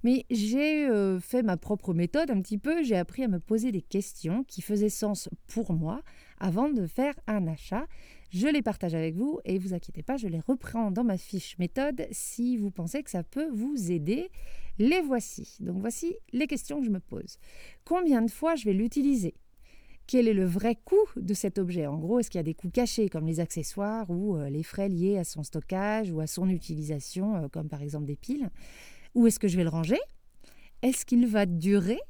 Mais 0.03 0.27
j'ai 0.31 0.89
fait 1.21 1.43
ma 1.43 1.57
propre 1.57 1.95
méthode 1.95 2.31
un 2.31 2.41
petit 2.41 2.59
peu, 2.59 2.83
j'ai 2.83 2.97
appris 2.97 3.25
à 3.25 3.29
me 3.29 3.39
poser 3.39 3.73
des 3.73 3.83
questions 3.83 4.45
qui 4.45 4.63
faisaient 4.63 4.89
sens 4.89 5.29
pour 5.47 5.73
moi 5.73 6.03
avant 6.39 6.69
de 6.69 6.87
faire 6.87 7.15
un 7.27 7.47
achat. 7.47 7.87
Je 8.31 8.49
les 8.49 8.63
partage 8.63 8.95
avec 8.95 9.15
vous 9.15 9.41
et 9.45 9.59
vous 9.59 9.75
inquiétez 9.75 10.03
pas, 10.03 10.17
je 10.17 10.29
les 10.29 10.41
reprends 10.41 10.91
dans 10.91 11.05
ma 11.05 11.19
fiche 11.19 11.59
méthode 11.59 12.07
si 12.11 12.57
vous 12.57 12.71
pensez 12.71 13.03
que 13.03 13.11
ça 13.11 13.23
peut 13.23 13.49
vous 13.51 13.91
aider. 13.91 14.31
Les 14.79 15.03
voici. 15.03 15.57
Donc 15.61 15.79
voici 15.79 16.17
les 16.33 16.47
questions 16.47 16.81
que 16.81 16.87
je 16.87 16.91
me 16.91 17.01
pose. 17.01 17.39
Combien 17.85 18.23
de 18.23 18.31
fois 18.31 18.55
je 18.55 18.65
vais 18.65 18.73
l'utiliser? 18.73 19.35
Quel 20.07 20.29
est 20.29 20.35
le 20.35 20.45
vrai 20.45 20.77
coût 20.85 21.07
de 21.17 21.33
cet 21.35 21.59
objet? 21.59 21.87
En 21.87 21.99
gros, 21.99 22.19
est-ce 22.19 22.31
qu'il 22.31 22.39
y 22.39 22.41
a 22.41 22.45
des 22.45 22.55
coûts 22.55 22.71
cachés 22.71 23.09
comme 23.09 23.27
les 23.27 23.41
accessoires 23.41 24.11
ou 24.11 24.37
euh, 24.37 24.51
les 24.51 24.63
frais 24.63 24.89
liés 24.89 25.19
à 25.19 25.25
son 25.25 25.43
stockage 25.43 26.11
ou 26.11 26.21
à 26.21 26.27
son 26.27 26.49
utilisation, 26.49 27.37
euh, 27.37 27.49
comme 27.49 27.69
par 27.69 27.83
exemple 27.83 28.07
des 28.07 28.17
piles? 28.17 28.51
Où 29.15 29.27
est-ce 29.27 29.39
que 29.39 29.49
je 29.49 29.57
vais 29.57 29.63
le 29.63 29.69
ranger? 29.69 30.01
Est-ce 30.83 31.07
qu'il 31.07 31.27
va 31.27 31.47
durer? 31.47 32.01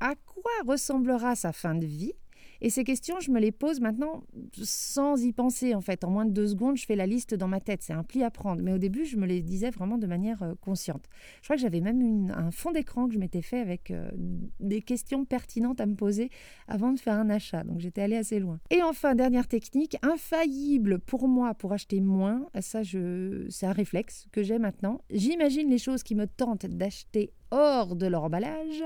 À 0.00 0.14
quoi 0.14 0.52
ressemblera 0.66 1.34
sa 1.34 1.52
fin 1.52 1.74
de 1.74 1.86
vie? 1.86 2.14
Et 2.60 2.70
ces 2.70 2.82
questions, 2.82 3.20
je 3.20 3.30
me 3.30 3.38
les 3.38 3.52
pose 3.52 3.80
maintenant 3.80 4.24
sans 4.52 5.22
y 5.22 5.32
penser, 5.32 5.74
en 5.74 5.80
fait. 5.80 6.02
En 6.02 6.10
moins 6.10 6.26
de 6.26 6.32
deux 6.32 6.48
secondes, 6.48 6.76
je 6.76 6.86
fais 6.86 6.96
la 6.96 7.06
liste 7.06 7.34
dans 7.34 7.46
ma 7.46 7.60
tête. 7.60 7.82
C'est 7.82 7.92
un 7.92 8.02
pli 8.02 8.24
à 8.24 8.30
prendre. 8.30 8.62
Mais 8.62 8.72
au 8.72 8.78
début, 8.78 9.04
je 9.04 9.16
me 9.16 9.26
les 9.26 9.42
disais 9.42 9.70
vraiment 9.70 9.96
de 9.96 10.06
manière 10.06 10.42
euh, 10.42 10.54
consciente. 10.60 11.04
Je 11.36 11.46
crois 11.46 11.56
que 11.56 11.62
j'avais 11.62 11.80
même 11.80 12.32
un 12.36 12.50
fond 12.50 12.72
d'écran 12.72 13.06
que 13.06 13.14
je 13.14 13.18
m'étais 13.18 13.42
fait 13.42 13.60
avec 13.60 13.90
euh, 13.90 14.10
des 14.58 14.82
questions 14.82 15.24
pertinentes 15.24 15.80
à 15.80 15.86
me 15.86 15.94
poser 15.94 16.30
avant 16.66 16.92
de 16.92 16.98
faire 16.98 17.14
un 17.14 17.30
achat. 17.30 17.62
Donc 17.62 17.78
j'étais 17.78 18.02
allée 18.02 18.16
assez 18.16 18.40
loin. 18.40 18.58
Et 18.70 18.82
enfin, 18.82 19.14
dernière 19.14 19.46
technique, 19.46 19.96
infaillible 20.02 20.98
pour 20.98 21.28
moi 21.28 21.54
pour 21.54 21.72
acheter 21.72 22.00
moins. 22.00 22.46
Ça, 22.60 22.82
c'est 22.84 23.66
un 23.66 23.72
réflexe 23.72 24.26
que 24.32 24.42
j'ai 24.42 24.58
maintenant. 24.58 25.00
J'imagine 25.10 25.70
les 25.70 25.78
choses 25.78 26.02
qui 26.02 26.16
me 26.16 26.26
tentent 26.26 26.66
d'acheter 26.66 27.32
hors 27.50 27.96
de 27.96 28.06
leur 28.06 28.24
emballage 28.24 28.82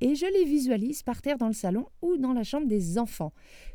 et 0.00 0.14
je 0.14 0.26
les 0.26 0.44
visualise 0.44 1.02
par 1.02 1.22
terre 1.22 1.38
dans 1.38 1.46
le 1.46 1.52
salon 1.52 1.86
ou 2.02 2.16
dans 2.16 2.32
la 2.32 2.44
chambre 2.44 2.66
des 2.66 2.98
enfants. 2.98 3.32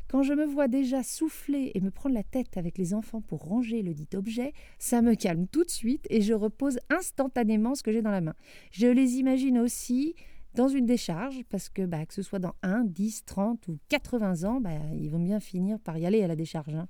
Quand 0.08 0.22
je 0.22 0.34
me 0.34 0.44
vois 0.44 0.68
déjà 0.68 1.02
souffler 1.02 1.72
et 1.74 1.80
me 1.80 1.90
prendre 1.90 2.14
la 2.14 2.22
tête 2.22 2.56
avec 2.56 2.78
les 2.78 2.94
enfants 2.94 3.20
pour 3.20 3.44
ranger 3.44 3.82
le 3.82 3.92
dit 3.94 4.08
objet, 4.14 4.52
ça 4.78 5.02
me 5.02 5.14
calme 5.14 5.46
tout 5.48 5.64
de 5.64 5.70
suite 5.70 6.06
et 6.10 6.20
je 6.20 6.34
repose 6.34 6.78
instantanément 6.90 7.74
ce 7.74 7.82
que 7.82 7.92
j'ai 7.92 8.02
dans 8.02 8.10
la 8.10 8.20
main. 8.20 8.34
Je 8.70 8.86
les 8.86 9.16
imagine 9.16 9.58
aussi 9.58 10.14
dans 10.56 10.68
une 10.68 10.86
décharge, 10.86 11.44
parce 11.50 11.68
que 11.68 11.82
bah, 11.82 12.04
que 12.06 12.14
ce 12.14 12.22
soit 12.22 12.38
dans 12.38 12.54
1, 12.62 12.84
10, 12.84 13.26
30 13.26 13.68
ou 13.68 13.78
80 13.88 14.44
ans, 14.44 14.60
bah, 14.60 14.70
ils 14.94 15.10
vont 15.10 15.20
bien 15.20 15.38
finir 15.38 15.78
par 15.78 15.98
y 15.98 16.06
aller 16.06 16.22
à 16.22 16.26
la 16.26 16.34
décharge. 16.34 16.74
Hein. 16.74 16.88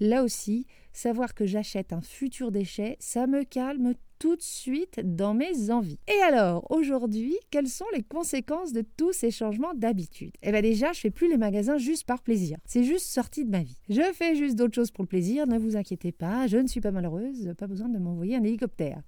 Là 0.00 0.24
aussi, 0.24 0.66
savoir 0.92 1.34
que 1.34 1.46
j'achète 1.46 1.92
un 1.92 2.02
futur 2.02 2.50
déchet, 2.50 2.96
ça 2.98 3.26
me 3.26 3.44
calme 3.44 3.94
tout 4.18 4.36
de 4.36 4.42
suite 4.42 5.00
dans 5.04 5.34
mes 5.34 5.70
envies. 5.70 5.98
Et 6.08 6.22
alors, 6.22 6.70
aujourd'hui, 6.70 7.36
quelles 7.50 7.68
sont 7.68 7.84
les 7.94 8.02
conséquences 8.02 8.72
de 8.72 8.84
tous 8.96 9.12
ces 9.12 9.30
changements 9.30 9.74
d'habitude? 9.74 10.32
Eh 10.42 10.52
bien 10.52 10.62
déjà, 10.62 10.92
je 10.92 11.00
fais 11.00 11.10
plus 11.10 11.28
les 11.28 11.36
magasins 11.36 11.78
juste 11.78 12.06
par 12.06 12.22
plaisir. 12.22 12.58
C'est 12.64 12.84
juste 12.84 13.06
sorti 13.06 13.44
de 13.44 13.50
ma 13.50 13.62
vie. 13.62 13.76
Je 13.88 14.02
fais 14.14 14.34
juste 14.34 14.56
d'autres 14.56 14.74
choses 14.74 14.90
pour 14.90 15.04
le 15.04 15.08
plaisir, 15.08 15.46
ne 15.46 15.58
vous 15.58 15.76
inquiétez 15.76 16.12
pas, 16.12 16.46
je 16.46 16.58
ne 16.58 16.66
suis 16.66 16.80
pas 16.80 16.90
malheureuse, 16.90 17.52
pas 17.58 17.66
besoin 17.66 17.88
de 17.88 17.98
m'envoyer 17.98 18.36
un 18.36 18.44
hélicoptère. 18.44 19.02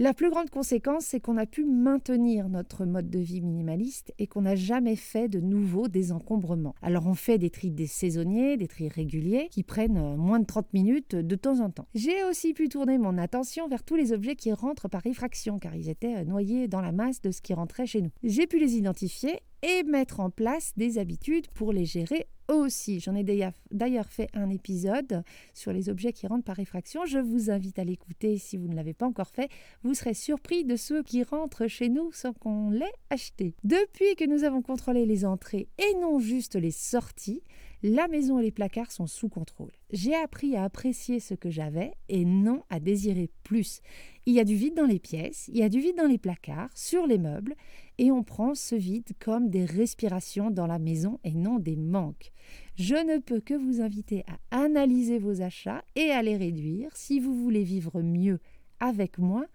La 0.00 0.14
plus 0.14 0.30
grande 0.30 0.48
conséquence, 0.48 1.06
c'est 1.06 1.18
qu'on 1.18 1.36
a 1.38 1.44
pu 1.44 1.64
maintenir 1.64 2.48
notre 2.48 2.84
mode 2.84 3.10
de 3.10 3.18
vie 3.18 3.40
minimaliste 3.40 4.14
et 4.20 4.28
qu'on 4.28 4.42
n'a 4.42 4.54
jamais 4.54 4.94
fait 4.94 5.26
de 5.28 5.40
nouveaux 5.40 5.88
désencombrements. 5.88 6.76
Alors 6.82 7.08
on 7.08 7.14
fait 7.14 7.36
des 7.36 7.50
tris 7.50 7.72
des 7.72 7.88
saisonniers, 7.88 8.56
des 8.56 8.68
tris 8.68 8.88
réguliers 8.88 9.48
qui 9.50 9.64
prennent 9.64 9.96
euh, 9.96 10.16
moins 10.16 10.38
de 10.38 10.46
30 10.46 10.72
minutes 10.72 11.16
de 11.16 11.34
temps 11.34 11.58
en 11.58 11.70
temps. 11.70 11.88
J'ai 11.96 12.22
aussi 12.22 12.54
pu 12.54 12.68
tourner 12.68 12.96
mon 12.96 13.18
attention 13.18 13.66
vers 13.66 13.82
tous 13.82 13.96
les 13.96 14.12
objets 14.12 14.36
qui 14.36 14.52
rentrent 14.52 14.88
par 14.88 15.04
effraction 15.04 15.58
car 15.58 15.74
ils 15.74 15.88
étaient 15.88 16.18
euh, 16.18 16.24
noyés 16.24 16.68
dans 16.68 16.80
la 16.80 16.92
masse 16.92 17.20
de 17.20 17.32
ce 17.32 17.42
qui 17.42 17.52
rentrait 17.52 17.86
chez 17.86 18.00
nous. 18.00 18.12
J'ai 18.22 18.46
pu 18.46 18.60
les 18.60 18.76
identifier 18.76 19.40
et 19.64 19.82
mettre 19.82 20.20
en 20.20 20.30
place 20.30 20.74
des 20.76 20.98
habitudes 20.98 21.48
pour 21.48 21.72
les 21.72 21.86
gérer 21.86 22.28
aussi. 22.48 23.00
J'en 23.00 23.14
ai 23.14 23.24
d'ailleurs 23.70 24.08
fait 24.08 24.28
un 24.34 24.50
épisode 24.50 25.22
sur 25.54 25.72
les 25.72 25.88
objets 25.88 26.12
qui 26.12 26.26
rentrent 26.26 26.44
par 26.44 26.58
effraction. 26.58 27.04
Je 27.06 27.18
vous 27.18 27.50
invite 27.50 27.78
à 27.78 27.84
l'écouter 27.84 28.38
si 28.38 28.56
vous 28.56 28.68
ne 28.68 28.74
l'avez 28.74 28.94
pas 28.94 29.06
encore 29.06 29.28
fait. 29.28 29.50
Vous 29.82 29.94
serez 29.94 30.14
surpris 30.14 30.64
de 30.64 30.76
ceux 30.76 31.02
qui 31.02 31.22
rentrent 31.22 31.66
chez 31.66 31.88
nous 31.88 32.12
sans 32.12 32.32
qu'on 32.32 32.70
l'ait 32.70 32.92
acheté. 33.10 33.54
Depuis 33.64 34.14
que 34.16 34.24
nous 34.24 34.44
avons 34.44 34.62
contrôlé 34.62 35.06
les 35.06 35.24
entrées 35.24 35.68
et 35.78 35.94
non 36.00 36.18
juste 36.18 36.56
les 36.56 36.70
sorties, 36.70 37.42
la 37.82 38.08
maison 38.08 38.38
et 38.38 38.42
les 38.42 38.50
placards 38.50 38.90
sont 38.90 39.06
sous 39.06 39.28
contrôle. 39.28 39.70
J'ai 39.90 40.14
appris 40.14 40.56
à 40.56 40.64
apprécier 40.64 41.20
ce 41.20 41.34
que 41.34 41.50
j'avais 41.50 41.92
et 42.08 42.24
non 42.24 42.64
à 42.70 42.80
désirer 42.80 43.30
plus. 43.44 43.80
Il 44.26 44.34
y 44.34 44.40
a 44.40 44.44
du 44.44 44.56
vide 44.56 44.74
dans 44.74 44.86
les 44.86 44.98
pièces, 44.98 45.48
il 45.48 45.58
y 45.58 45.62
a 45.62 45.68
du 45.68 45.80
vide 45.80 45.96
dans 45.96 46.06
les 46.06 46.18
placards, 46.18 46.70
sur 46.74 47.06
les 47.06 47.18
meubles, 47.18 47.54
et 47.98 48.10
on 48.10 48.22
prend 48.22 48.54
ce 48.54 48.74
vide 48.74 49.10
comme 49.20 49.48
des 49.48 49.64
respirations 49.64 50.50
dans 50.50 50.66
la 50.66 50.78
maison 50.78 51.20
et 51.24 51.34
non 51.34 51.58
des 51.58 51.76
manques. 51.76 52.32
Je 52.74 52.94
ne 52.94 53.18
peux 53.18 53.40
que 53.40 53.54
vous 53.54 53.80
inviter 53.80 54.24
à 54.26 54.64
analyser 54.64 55.18
vos 55.18 55.40
achats 55.42 55.84
et 55.94 56.10
à 56.10 56.22
les 56.22 56.36
réduire 56.36 56.90
si 56.96 57.20
vous 57.20 57.34
voulez 57.34 57.62
vivre 57.62 58.02
mieux 58.02 58.40
avec 58.80 59.18
moins, 59.18 59.46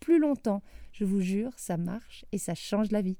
plus 0.00 0.18
longtemps. 0.18 0.62
Je 0.92 1.04
vous 1.04 1.20
jure, 1.20 1.52
ça 1.56 1.76
marche 1.76 2.24
et 2.32 2.38
ça 2.38 2.54
change 2.54 2.90
la 2.90 3.02
vie. 3.02 3.18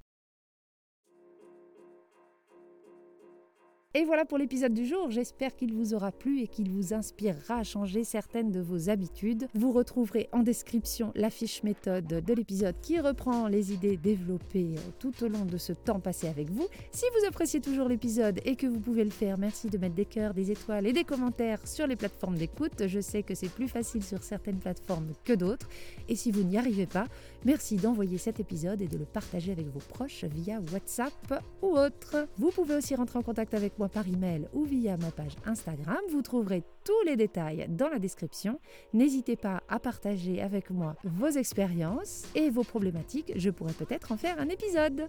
Et 3.95 4.07
voilà 4.07 4.25
pour 4.25 4.39
l'épisode 4.39 4.73
du 4.73 4.87
jour. 4.87 5.11
J'espère 5.11 5.55
qu'il 5.55 5.75
vous 5.75 5.93
aura 5.93 6.13
plu 6.13 6.41
et 6.41 6.49
qu'il 6.49 6.71
vous 6.71 6.95
inspirera 6.95 7.57
à 7.57 7.63
changer 7.63 8.05
certaines 8.05 8.51
de 8.51 8.59
vos 8.59 8.89
habitudes. 8.89 9.49
Vous 9.55 9.71
retrouverez 9.71 10.31
en 10.33 10.39
description 10.39 11.13
la 11.15 11.29
fiche 11.29 11.63
méthode 11.63 12.07
de 12.07 12.33
l'épisode 12.33 12.75
qui 12.81 12.99
reprend 13.01 13.49
les 13.49 13.75
idées 13.75 13.99
développées 13.99 14.77
euh, 14.79 14.91
tout 14.99 15.13
au 15.23 15.29
long 15.29 15.45
de 15.45 15.59
ce 15.59 15.75
temps 15.75 16.01
passé 16.01 16.27
avec 16.27 16.49
vous. 16.49 16.67
Si 16.91 17.05
vous 17.13 17.27
appréciez 17.27 17.61
toujours 17.61 17.87
l'épisode 17.87 18.41
et 18.47 18.57
que 18.57 18.67
vous 18.67 18.81
pouvez 18.81 19.05
le 19.05 19.11
faire, 19.11 19.37
merci 19.37 19.69
de 19.69 19.77
mettre 19.77 19.95
des 19.95 20.07
cœurs, 20.07 20.33
des 20.33 20.51
étoiles 20.51 20.87
et 20.87 20.95
des 20.95 21.05
commentaires 21.05 21.61
sur 21.67 21.87
les 21.87 21.97
plateformes 21.97 22.39
d'écoute. 22.39 22.87
Je 22.87 23.01
sais 23.01 23.23
que 23.23 23.35
c'est 23.35 23.51
plus 23.51 23.69
facile 23.69 24.03
sur 24.03 24.23
certaines 24.23 24.59
plateformes 24.59 25.13
que 25.23 25.35
d'autres. 25.35 25.69
Et 26.09 26.17
si 26.17 26.33
vous 26.33 26.45
n'y 26.45 26.57
arrivez 26.57 26.87
pas, 26.87 27.09
merci 27.45 27.77
d'envoyer 27.77 28.17
cet 28.17 28.41
épisode 28.41 28.81
et 28.81 28.89
de 28.89 28.97
le 28.97 29.05
partager 29.05 29.53
avec 29.53 29.67
vos 29.67 29.81
proches 29.81 30.25
via 30.25 30.63
WhatsApp 30.73 31.43
ou 31.61 31.77
autre. 31.77 32.27
Vous 32.39 32.51
pouvez 32.53 32.77
aussi 32.77 32.95
rentrer 32.95 33.19
en 33.19 33.23
contact 33.23 33.53
avec 33.53 33.79
moi 33.79 33.82
par 33.89 34.07
email 34.09 34.49
ou 34.53 34.65
via 34.65 34.97
ma 34.97 35.11
page 35.11 35.37
Instagram. 35.47 35.99
Vous 36.11 36.23
trouverez 36.23 36.63
tous 36.85 37.07
les 37.07 37.17
détails 37.17 37.67
dans 37.69 37.89
la 37.89 37.99
description. 37.99 38.59
N'hésitez 38.93 39.37
pas 39.37 39.63
à 39.69 39.79
partager 39.79 40.43
avec 40.43 40.71
moi 40.71 40.97
vos 41.05 41.29
expériences 41.29 42.25
et 42.35 42.51
vos 42.51 42.65
problématiques. 42.65 43.33
Je 43.37 43.51
pourrais 43.51 43.73
peut-être 43.73 44.13
en 44.13 44.17
faire 44.17 44.39
un 44.41 44.49
épisode. 44.49 45.09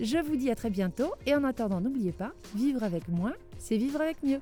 Je 0.00 0.18
vous 0.18 0.36
dis 0.36 0.50
à 0.50 0.54
très 0.54 0.70
bientôt 0.70 1.12
et 1.26 1.34
en 1.34 1.44
attendant, 1.44 1.80
n'oubliez 1.80 2.12
pas, 2.12 2.32
vivre 2.54 2.82
avec 2.82 3.08
moins, 3.08 3.34
c'est 3.58 3.76
vivre 3.76 4.00
avec 4.00 4.22
mieux. 4.22 4.40